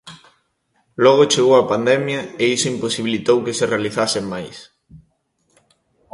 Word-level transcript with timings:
Logo 1.03 1.29
chegou 1.33 1.55
a 1.57 1.67
pandemia 1.73 2.21
e 2.41 2.43
iso 2.55 2.71
imposibilitou 2.73 3.37
que 3.45 3.57
se 3.57 3.69
realizasen 3.73 4.25
máis. 4.33 4.57